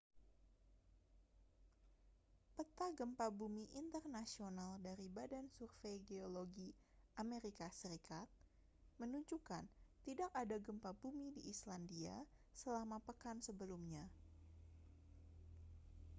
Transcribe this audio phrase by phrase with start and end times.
[2.55, 6.69] peta gempa bumi internasional dari badan survei geologi
[7.23, 8.25] amerika serikat
[9.01, 9.61] menunjukkan
[10.05, 12.17] tidak ada gempa bumi di islandia
[12.61, 14.05] selama pekan sebelumnya